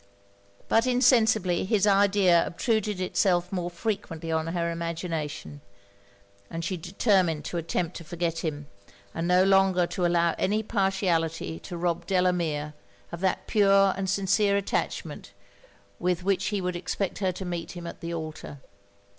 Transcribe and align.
But 0.67 0.87
insensibly 0.87 1.63
his 1.63 1.85
idea 1.85 2.43
obtruded 2.47 2.99
itself 2.99 3.51
more 3.51 3.69
frequently 3.69 4.31
on 4.31 4.47
her 4.47 4.71
imagination; 4.71 5.61
and 6.49 6.65
she 6.65 6.75
determined 6.75 7.45
to 7.45 7.57
attempt 7.57 7.97
to 7.97 8.03
forget 8.03 8.39
him, 8.39 8.65
and 9.13 9.27
no 9.27 9.43
longer 9.43 9.85
to 9.85 10.03
allow 10.03 10.33
any 10.39 10.63
partiality 10.63 11.59
to 11.59 11.77
rob 11.77 12.07
Delamere 12.07 12.73
of 13.11 13.19
that 13.19 13.45
pure 13.45 13.93
and 13.95 14.09
sincere 14.09 14.57
attachment 14.57 15.33
with 15.99 16.23
which 16.23 16.45
he 16.45 16.61
would 16.61 16.75
expect 16.75 17.19
her 17.19 17.31
to 17.33 17.45
meet 17.45 17.73
him 17.73 17.85
at 17.85 17.99
the 18.01 18.11
altar. 18.11 18.57